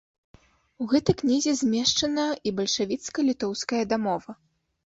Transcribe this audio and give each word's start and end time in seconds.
У 0.83 0.85
гэтай 0.93 1.15
кнізе 1.21 1.53
змешчана 1.61 2.25
і 2.49 2.55
бальшавіцка-літоўская 2.61 3.83
дамова. 3.93 4.31